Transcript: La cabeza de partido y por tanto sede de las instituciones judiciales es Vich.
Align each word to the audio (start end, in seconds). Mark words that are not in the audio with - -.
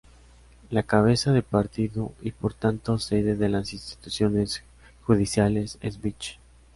La 0.71 0.81
cabeza 0.81 1.31
de 1.31 1.43
partido 1.43 2.11
y 2.23 2.31
por 2.31 2.55
tanto 2.55 2.97
sede 2.97 3.35
de 3.35 3.49
las 3.49 3.71
instituciones 3.71 4.63
judiciales 5.05 5.77
es 5.79 6.01
Vich. 6.01 6.39